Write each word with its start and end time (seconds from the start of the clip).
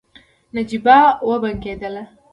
نجيبه 0.57 0.97
وبنګېدله. 1.27 2.03